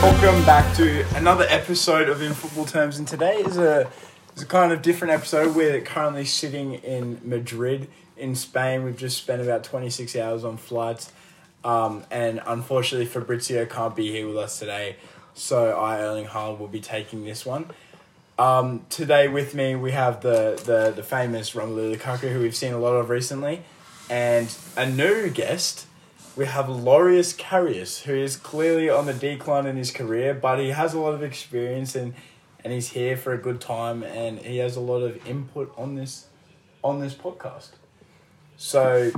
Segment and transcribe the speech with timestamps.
[0.00, 3.90] Welcome back to another episode of In Football Terms, and today is a
[4.36, 5.56] is a kind of different episode.
[5.56, 8.84] We're currently sitting in Madrid, in Spain.
[8.84, 11.10] We've just spent about twenty six hours on flights,
[11.64, 14.94] um, and unfortunately Fabrizio can't be here with us today,
[15.34, 17.66] so I, Erling Haaland, will be taking this one.
[18.38, 22.72] Um, today with me we have the the the famous Romelu Lukaku, who we've seen
[22.72, 23.62] a lot of recently,
[24.10, 25.86] and a new guest
[26.36, 30.70] we have Laureus Karius, who is clearly on the decline in his career, but he
[30.70, 32.14] has a lot of experience and,
[32.64, 35.94] and he's here for a good time and he has a lot of input on
[35.94, 36.26] this
[36.82, 37.70] on this podcast.
[38.56, 39.12] So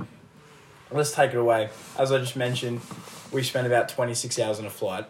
[0.91, 1.70] let's take it away.
[1.98, 2.80] As I just mentioned,
[3.33, 5.06] we spent about twenty six hours on a flight.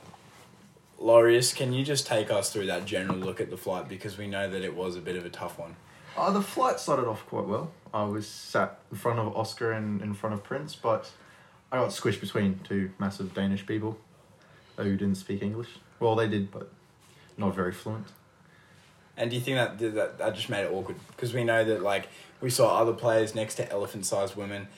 [1.00, 4.26] Laureus, can you just take us through that general look at the flight because we
[4.26, 5.76] know that it was a bit of a tough one.
[6.16, 7.70] Uh, the flight started off quite well.
[7.92, 11.10] I was sat in front of Oscar and in front of Prince, but
[11.70, 13.98] I got squished between two massive Danish people
[14.76, 15.68] who didn't speak English.
[16.00, 16.70] Well, they did, but
[17.36, 18.06] not very fluent.
[19.16, 20.96] And do you think that that, that just made it awkward?
[21.08, 22.08] Because we know that like
[22.40, 24.68] we saw other players next to elephant-sized women,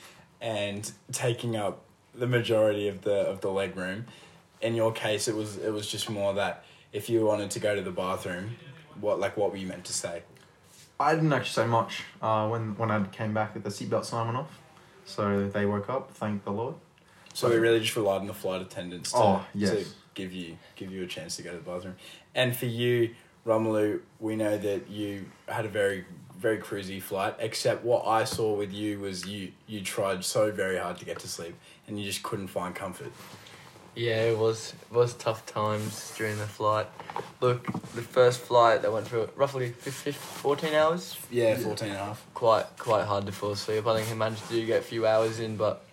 [0.41, 1.83] and taking up
[2.15, 4.05] the majority of the of the leg room.
[4.61, 7.75] In your case, it was it was just more that if you wanted to go
[7.75, 8.55] to the bathroom,
[8.99, 10.23] what like what were you meant to say?
[10.99, 13.53] I didn't actually say much uh, when when I came back.
[13.53, 14.59] The seatbelt sign went off,
[15.05, 16.11] so they woke up.
[16.11, 16.75] Thank the Lord.
[17.33, 19.69] So we really just relied on the flight attendants to, Oh, yes.
[19.71, 21.95] to give you give you a chance to go to the bathroom.
[22.35, 23.15] And for you,
[23.45, 26.05] Romelu, we know that you had a very
[26.37, 27.35] very cruisy flight.
[27.39, 31.19] Except what I saw with you was you you tried so very hard to get
[31.19, 31.55] to sleep,
[31.87, 33.11] and you just couldn't find comfort.
[33.99, 36.87] Yeah, it was it was tough times during the flight.
[37.41, 41.17] Look, the first flight that went for roughly 15, 14 hours.
[41.29, 42.25] Yeah, 14 and a half.
[42.33, 43.85] Quite quite hard to fall asleep.
[43.85, 45.83] I think I managed to get a few hours in, but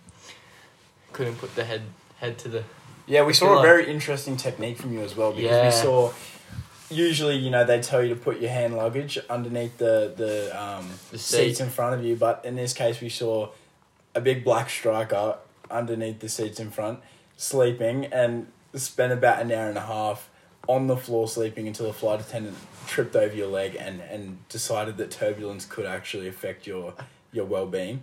[1.12, 1.82] couldn't put the head
[2.18, 2.62] head to the.
[3.08, 6.12] Yeah, we saw a very interesting technique from you as well because we saw.
[6.88, 10.32] Usually, you know, they tell you to put your hand luggage underneath the the,
[10.64, 11.64] um, The seats seat.
[11.64, 13.48] in front of you, but in this case, we saw
[14.14, 17.00] a big black striker underneath the seats in front,
[17.36, 20.30] sleeping, and spent about an hour and a half
[20.68, 24.96] on the floor sleeping until a flight attendant tripped over your leg and, and decided
[24.96, 26.94] that turbulence could actually affect your
[27.32, 28.02] your well being.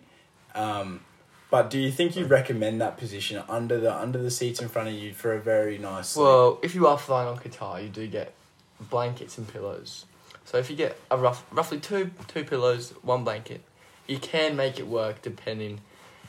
[0.56, 1.02] Um,
[1.50, 4.90] but do you think you recommend that position under the under the seats in front
[4.90, 6.24] of you for a very nice sleep?
[6.24, 8.34] Well, if you are flying on Qatar, you do get
[8.80, 10.06] blankets and pillows.
[10.46, 13.62] So if you get a rough, roughly two two pillows, one blanket,
[14.08, 15.82] you can make it work depending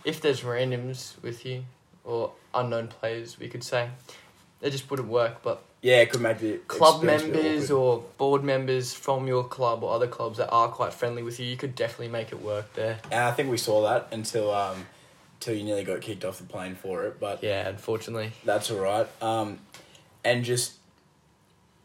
[0.04, 1.64] if there's randoms with you
[2.04, 3.38] or unknown players.
[3.38, 3.90] We could say
[4.60, 7.70] they just wouldn't work, but yeah, it could make the club experience a bit members
[7.70, 11.46] or board members from your club or other clubs that are quite friendly with you,
[11.46, 12.98] you could definitely make it work there.
[13.10, 14.86] And I think we saw that until um,
[15.34, 18.32] until you nearly got kicked off the plane for it, but Yeah, unfortunately.
[18.44, 19.06] that's all right.
[19.22, 19.58] Um,
[20.24, 20.74] and just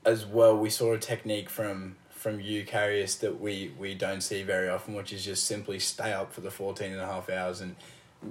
[0.06, 4.44] as well, we saw a technique from from you, Karius, that we, we don't see
[4.44, 7.62] very often, which is just simply stay up for the 14 and a half hours.
[7.62, 7.78] And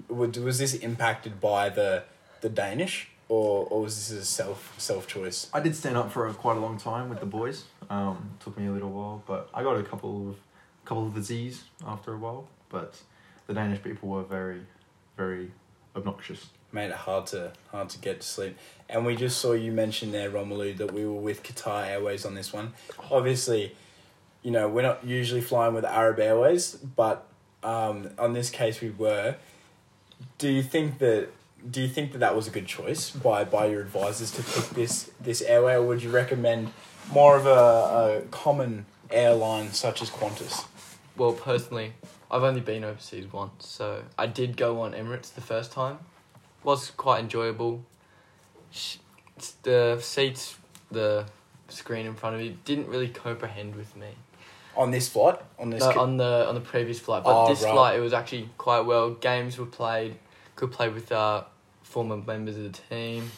[0.09, 2.05] was, was this impacted by the
[2.41, 5.49] the Danish, or, or was this a self self choice?
[5.53, 7.65] I did stand up for a, quite a long time with the boys.
[7.91, 10.37] Um, took me a little while, but I got a couple of
[10.85, 12.49] couple of disease after a while.
[12.69, 13.01] But
[13.47, 14.61] the Danish people were very,
[15.17, 15.51] very
[15.97, 16.47] obnoxious.
[16.71, 18.57] made it hard to hard to get to sleep.
[18.89, 22.35] And we just saw you mention there, Romelu, that we were with Qatar Airways on
[22.35, 22.73] this one.
[23.11, 23.75] Obviously,
[24.43, 27.27] you know we're not usually flying with Arab Airways, but
[27.63, 29.37] um, on this case we were.
[30.39, 31.29] Do you think that?
[31.69, 34.71] Do you think that that was a good choice by by your advisors to pick
[34.71, 36.73] this this airway, or would you recommend
[37.13, 40.67] more of a, a common airline such as Qantas?
[41.17, 41.95] Well, personally,
[42.31, 45.99] I've only been overseas once, so I did go on Emirates the first time.
[46.63, 47.85] Was quite enjoyable.
[49.63, 50.57] The seats,
[50.91, 51.27] the
[51.69, 54.09] screen in front of me didn't really comprehend with me.
[54.79, 57.49] On this flight, on this No, ca- on the on the previous flight, but Oh,
[57.49, 57.73] this right.
[57.75, 59.11] flight it was actually quite well.
[59.11, 60.17] Games were played.
[60.57, 61.43] Could play with uh,
[61.83, 63.31] former members of the team.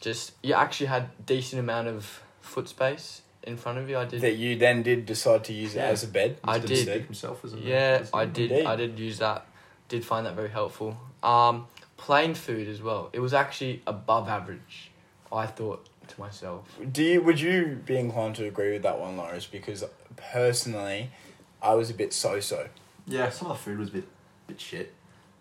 [0.00, 3.96] Just you actually had decent amount of foot space in front of you.
[3.98, 4.20] I did.
[4.20, 5.86] that you then did decide to use it Yeah.
[5.86, 6.38] as a bed.
[6.44, 6.86] I instead did.
[6.86, 7.02] seat?
[7.04, 8.50] himself as a Yeah, as a- I did.
[8.50, 8.66] Indeed.
[8.66, 9.46] I did use that.
[9.88, 10.96] Did find that very helpful.
[11.22, 11.66] Um,
[11.96, 13.10] plane food as well.
[13.12, 14.90] It was actually above average.
[15.32, 16.66] I thought to myself.
[16.92, 19.46] Do you would you be inclined to agree with that one, Loris?
[19.46, 19.84] Because
[20.16, 21.10] personally,
[21.62, 22.68] I was a bit so so.
[23.06, 24.08] Yeah, some of the food was a bit,
[24.46, 24.92] bit shit,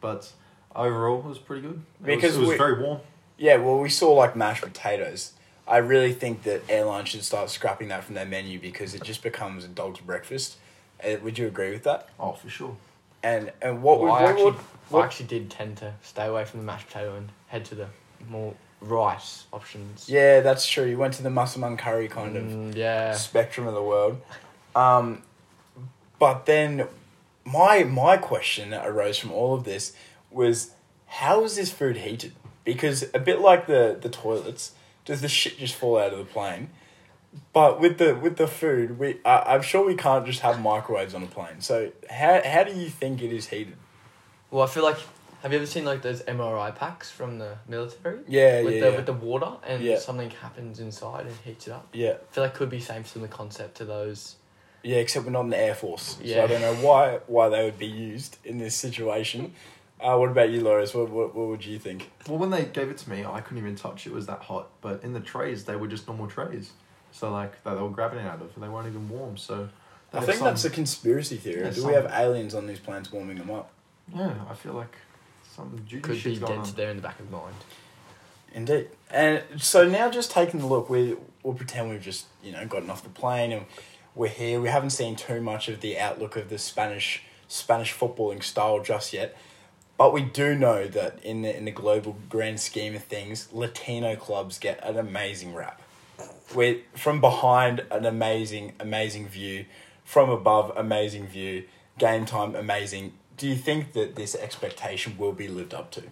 [0.01, 0.31] but
[0.75, 1.81] overall it was pretty good.
[2.01, 2.99] It Because was, it was we- very warm.
[3.37, 5.33] Yeah, well, we saw like mashed potatoes
[5.67, 9.23] I really think that airlines should start scrapping that from their menu because it just
[9.23, 10.57] becomes a dog's breakfast.
[11.03, 12.09] Uh, would you agree with that?
[12.19, 12.75] Oh, for sure.
[13.23, 14.55] And and what Well, would I what, actually, would-
[14.89, 17.75] what- I actually did tend to stay away from the mashed potato and head to
[17.75, 17.87] the
[18.27, 20.09] more rice options.
[20.09, 20.85] yeah, that's true.
[20.85, 23.13] You went to the Massaman curry kind of Mm, yeah.
[23.13, 24.19] spectrum of the world.
[24.75, 25.21] Um,
[26.19, 26.87] but then
[27.45, 29.93] my my question that arose from all of this
[30.31, 30.71] was
[31.07, 32.33] how is this food heated?
[32.63, 34.71] Because a bit like the, the toilets,
[35.05, 36.69] does the shit just fall out of the plane?
[37.53, 41.13] But with the with the food, we I I'm sure we can't just have microwaves
[41.13, 41.61] on a plane.
[41.61, 43.75] So how how do you think it is heated?
[44.51, 44.97] Well, I feel like
[45.41, 48.19] have you ever seen like those MRE packs from the military?
[48.27, 48.95] Yeah, with yeah, the yeah.
[48.97, 49.97] with the water and Yeah.
[49.99, 51.87] something happens inside and heats it up.
[51.93, 54.35] yeah, I feel like could be same similar concept to those.
[54.83, 54.97] yeah.
[54.97, 57.77] Except we're not in the air force, so I don't know why why they would
[57.79, 59.53] be used in this situation.
[59.99, 60.93] Uh, what about you, Loris?
[60.95, 62.09] What, what what would you think?
[62.27, 64.09] Well, when they gave it to me, I couldn't even touch it.
[64.11, 64.69] It was that hot.
[64.81, 66.71] But in the trays, they were just normal trays.
[67.11, 69.37] So like that they were grabbing it out of, they weren't even warm.
[69.37, 69.69] So
[70.13, 71.61] I think some- that's a conspiracy theory.
[71.61, 73.69] Yeah, Do some- we have aliens on these planets warming them up?
[74.13, 74.33] yeah.
[74.49, 74.95] I feel like
[75.55, 76.75] some juicy Could be shit's going dented on.
[76.77, 77.55] there in the back of the mind.
[78.53, 78.89] Indeed.
[79.09, 82.89] And so now, just taking a look, we we'll pretend we've just you know gotten
[82.89, 83.65] off the plane and
[84.15, 84.59] we're here.
[84.59, 89.13] We haven't seen too much of the outlook of the Spanish Spanish footballing style just
[89.13, 89.37] yet,
[89.97, 94.15] but we do know that in the in the global grand scheme of things, Latino
[94.15, 95.81] clubs get an amazing rap.
[96.53, 99.65] We're from behind an amazing amazing view,
[100.03, 101.63] from above amazing view,
[101.97, 103.13] game time amazing.
[103.37, 106.03] Do you think that this expectation will be lived up to?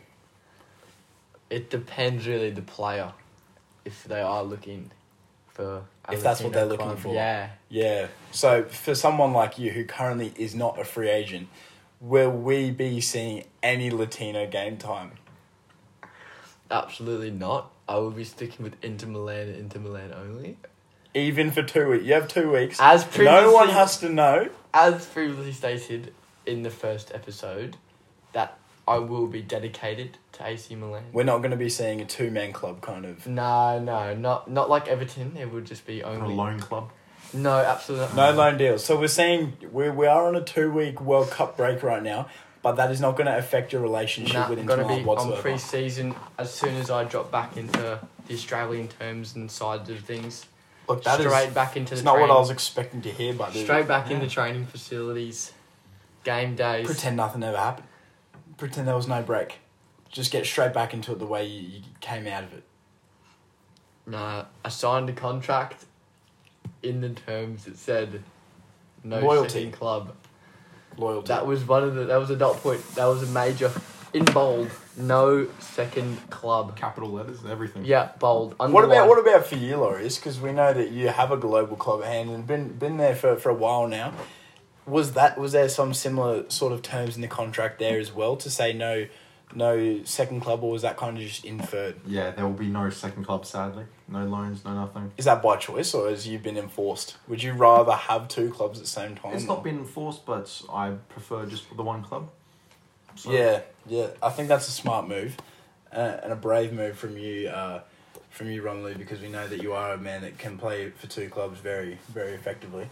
[1.49, 3.13] It depends really the player,
[3.85, 4.91] if they are looking
[5.47, 5.83] for.
[6.11, 7.13] If that's what they're looking for.
[7.13, 7.49] Yeah.
[7.69, 8.07] Yeah.
[8.31, 11.49] So for someone like you who currently is not a free agent,
[11.99, 15.11] will we be seeing any Latino game time?
[16.71, 17.71] Absolutely not.
[17.87, 20.57] I will be sticking with Inter Milan and Inter Milan only.
[21.15, 22.05] Even for two weeks.
[22.05, 22.77] You have two weeks.
[22.79, 24.49] As no one has to know.
[24.73, 26.13] As previously stated
[26.49, 27.77] in the first episode,
[28.33, 28.57] that
[28.87, 31.03] I will be dedicated to AC Milan.
[31.13, 33.25] We're not going to be seeing a two man club kind of.
[33.27, 35.37] No, no, not not like Everton.
[35.37, 36.35] It would just be only A only.
[36.35, 36.91] loan club.
[37.31, 38.33] No, absolutely not.
[38.33, 38.83] No loan deals.
[38.83, 42.27] So we're seeing we, we are on a two week World Cup break right now,
[42.63, 45.01] but that is not going to affect your relationship Nah, with Inter gonna Milan be
[45.09, 45.41] on whatsoever.
[45.43, 50.47] pre-season as soon as I drop back into the Australian terms and sides of things.
[50.87, 53.53] Look, that is straight back into it's not what I was expecting to hear, but
[53.53, 54.23] straight back in Yeah.
[54.23, 55.53] the training facilities,
[56.29, 56.85] game days.
[56.85, 57.87] pretend nothing ever happened.
[58.57, 59.59] Pretend there was no break.
[60.11, 62.63] Just get straight back into it the way you, you came out of it.
[64.05, 65.85] Nah, I signed a contract.
[66.81, 68.23] In the terms, it said
[69.03, 69.49] no Loyalty.
[69.49, 70.15] second club.
[70.97, 71.27] Loyalty.
[71.27, 72.05] That was one of the.
[72.05, 72.85] That was a dot point.
[72.95, 73.71] That was a major.
[74.11, 76.75] In bold, no second club.
[76.75, 77.85] Capital letters and everything.
[77.85, 78.55] Yeah, bold.
[78.57, 80.17] What about what about for you, Loris?
[80.17, 83.15] Because we know that you have a global club at hand and been been there
[83.15, 84.13] for, for a while now.
[84.89, 88.35] Was that was there some similar sort of terms in the contract there as well
[88.37, 89.05] to say no,
[89.53, 91.95] no second club, or was that kind of just inferred?
[92.07, 93.85] Yeah, there will be no second club, sadly.
[94.07, 95.11] No loans, no nothing.
[95.17, 97.17] Is that by choice or has you been enforced?
[97.27, 99.33] Would you rather have two clubs at the same time?
[99.33, 102.29] It's or- not been enforced, but I prefer just the one club.
[103.15, 104.07] So- Yeah, yeah.
[104.23, 105.37] I think that's a smart move,
[105.93, 107.81] uh, and a brave move from you, uh,
[108.31, 111.07] from you, Romelu, because we know that you are a man that can play for
[111.07, 112.89] two clubs very, very effectively.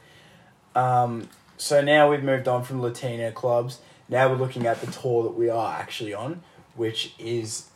[0.76, 3.80] Um, so now we've moved on from Latino clubs.
[4.10, 6.42] Now we're looking at the tour that we are actually on,
[6.76, 7.68] which is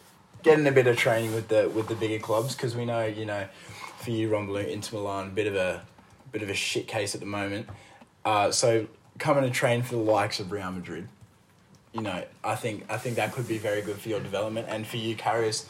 [0.44, 3.26] getting a bit of training with the with the bigger clubs because we know you
[3.26, 3.48] know,
[3.98, 5.84] for you, Romelu, Inter Milan, a bit of a
[6.32, 7.68] bit of a shit case at the moment.
[8.24, 11.08] Uh, so coming to train for the likes of Real Madrid
[11.94, 14.88] you know, I think I think that could be very good for your development and
[14.88, 15.66] for you, Karius.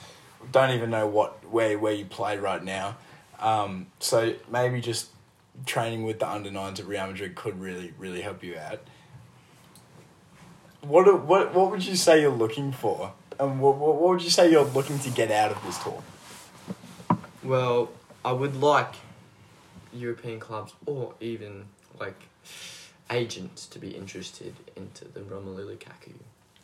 [0.51, 2.98] Don't even know what where where you play right now,
[3.39, 5.10] um, so maybe just
[5.65, 8.81] training with the under nines at Real Madrid could really really help you out.
[10.81, 14.29] What what what would you say you're looking for, and what what, what would you
[14.29, 16.01] say you're looking to get out of this tour?
[17.43, 17.89] Well,
[18.24, 18.96] I would like
[19.93, 21.65] European clubs or even
[22.00, 22.15] like
[23.10, 26.13] agents to be interested into the Romelu Lukaku.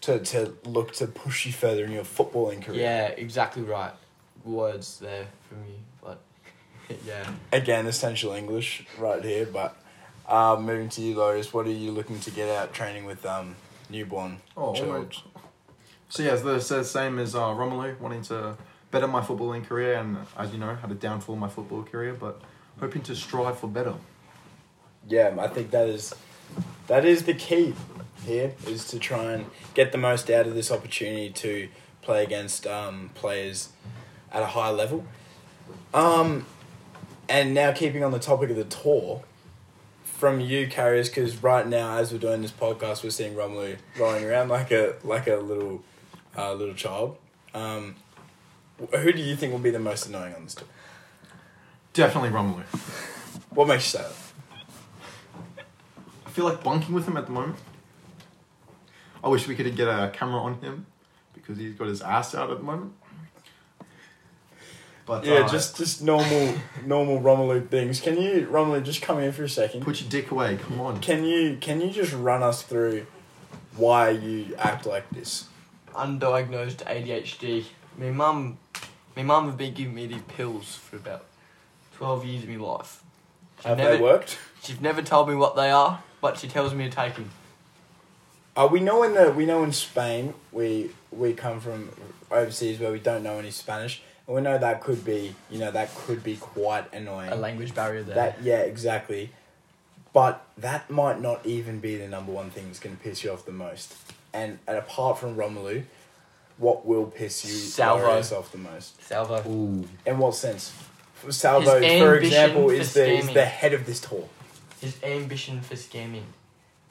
[0.01, 2.81] To to look to push you further in your footballing career.
[2.81, 3.93] Yeah, exactly right.
[4.45, 6.19] Words there from you, but
[7.05, 7.29] yeah.
[7.51, 9.75] Again, essential English right here, but.
[10.29, 13.55] Uh, moving to you, Loris, what are you looking to get out training with um,
[13.89, 14.89] newborn Oh, child?
[14.89, 15.15] alright.
[16.09, 18.57] So yeah, as the same as uh, Romelu, wanting to
[18.91, 22.13] better my footballing career, and as you know, had a downfall in my football career,
[22.13, 22.41] but
[22.77, 23.93] hoping to strive for better.
[25.07, 26.13] Yeah, I think that is
[26.87, 27.73] that is the key
[28.25, 31.69] here is to try and get the most out of this opportunity to
[32.01, 33.69] play against um, players
[34.33, 35.05] at a high level.
[35.93, 36.45] Um,
[37.29, 39.23] and now keeping on the topic of the tour,
[40.03, 44.25] from you Karius, because right now as we're doing this podcast, we're seeing Romelu rolling
[44.25, 45.83] around like a like a little
[46.35, 47.17] uh, little child.
[47.53, 47.95] Um,
[48.95, 50.67] who do you think will be the most annoying on this tour?
[51.93, 52.63] Definitely Romelu.
[53.51, 55.65] What makes you say that?
[56.25, 57.57] I feel like bunking with him at the moment.
[59.23, 60.85] I wish we could get a camera on him
[61.33, 62.93] because he's got his ass out at the moment.
[65.07, 66.53] But Yeah, uh, just just normal
[66.85, 68.01] normal Romelu things.
[68.01, 69.81] Can you Romelu just come in for a second?
[69.81, 70.57] put your dick away.
[70.57, 70.99] Come on.
[70.99, 73.07] Can you can you just run us through
[73.77, 75.45] why you act like this?
[75.93, 77.65] Undiagnosed ADHD.
[77.97, 78.57] My mum,
[79.15, 81.25] my mum have been giving me these pills for about
[81.95, 83.01] twelve years of my life.
[83.59, 84.37] She's Have never, they worked?
[84.61, 87.31] She's never told me what they are, but she tells me to take them.
[88.57, 91.91] Uh, we know in the we know in Spain we we come from
[92.29, 95.71] overseas where we don't know any Spanish and we know that could be you know
[95.71, 97.31] that could be quite annoying.
[97.31, 98.15] A language barrier there.
[98.15, 99.31] That yeah exactly,
[100.13, 103.31] but that might not even be the number one thing that's going to piss you
[103.31, 103.95] off the most.
[104.33, 105.83] And and apart from Romelu,
[106.57, 108.19] what will piss you Salvo.
[108.19, 109.01] Off the most?
[109.01, 109.41] Salvo.
[109.47, 109.87] Ooh.
[110.05, 110.73] In what sense?
[111.29, 114.27] Salvo, His for example, for is the is the head of this tour.
[114.81, 116.25] His ambition for scamming.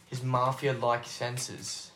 [0.09, 1.91] His mafia-like senses.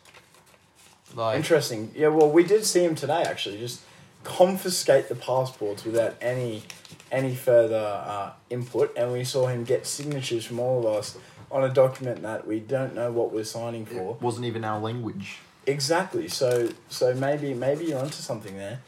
[1.13, 1.91] Like Interesting.
[1.95, 3.57] Yeah, well, we did see him today actually.
[3.57, 3.81] Just
[4.23, 6.63] confiscate the passports without any
[7.11, 11.17] any further uh, input, and we saw him get signatures from all of us
[11.51, 14.15] on a document that we don't know what we're signing for.
[14.15, 15.39] It wasn't even our language.
[15.65, 16.27] Exactly.
[16.27, 18.79] So so maybe maybe you're onto something there,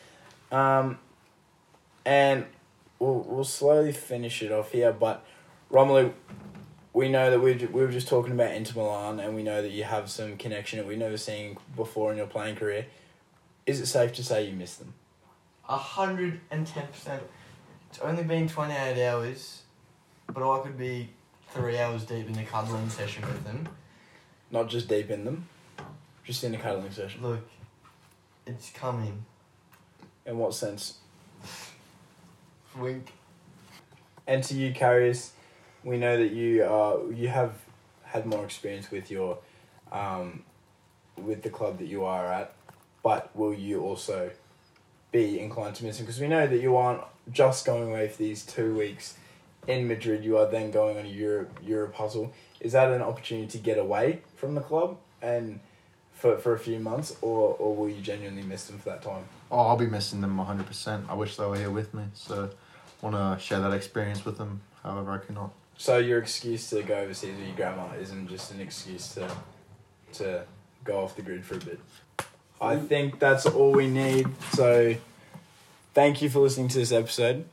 [0.51, 0.97] um,
[2.05, 2.45] and
[2.99, 4.91] we'll we'll slowly finish it off here.
[4.91, 5.25] But
[5.71, 6.13] Romelu,
[6.93, 9.71] we know that we we were just talking about Inter Milan, and we know that
[9.71, 12.85] you have some connection that we've never seen before in your playing career.
[13.65, 14.93] Is it safe to say you miss them?
[15.67, 17.23] A hundred and ten percent.
[17.89, 19.61] It's only been twenty eight hours,
[20.27, 21.09] but I could be
[21.49, 23.69] three hours deep in a cuddling session with them.
[24.51, 25.47] Not just deep in them,
[26.23, 27.21] just in a cuddling session.
[27.21, 27.41] Look,
[28.45, 29.25] it's coming.
[30.25, 30.97] In what sense?
[32.77, 33.11] Wink.
[34.25, 35.31] And to you, Karius,
[35.83, 37.53] we know that you are you have
[38.03, 39.39] had more experience with your,
[39.91, 40.43] um,
[41.17, 42.53] with the club that you are at,
[43.01, 44.29] but will you also
[45.13, 46.05] be inclined to miss them?
[46.05, 47.01] Because we know that you aren't
[47.31, 49.15] just going away for these two weeks
[49.65, 50.25] in Madrid.
[50.25, 52.33] You are then going on a Europe Europe hustle.
[52.59, 55.61] Is that an opportunity to get away from the club and
[56.11, 59.23] for for a few months, or or will you genuinely miss them for that time?
[59.49, 61.09] Oh, I'll be missing them 100%.
[61.09, 62.03] I wish they were here with me.
[62.13, 62.49] So,
[63.01, 65.51] want to share that experience with them however I cannot.
[65.77, 69.29] So your excuse to go overseas with your grandma isn't just an excuse to
[70.13, 70.45] to
[70.83, 71.79] go off the grid for a bit.
[72.63, 74.27] I think that's all we need.
[74.53, 74.95] So
[75.93, 77.45] thank you for listening to this episode.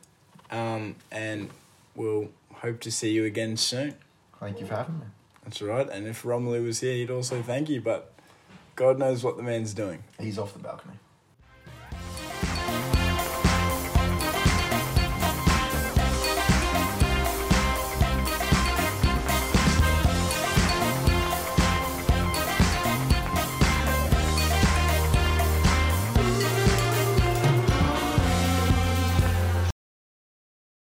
[0.51, 1.51] Um, and
[1.95, 3.97] we'll hope to see you again soon.
[4.39, 5.07] Thank you for having me.
[5.45, 5.89] That's all right.
[5.89, 8.13] And if Romelu was here, he'd also thank you, but
[8.77, 10.05] God knows what the man's doing.
[10.19, 10.95] He's off the balcony.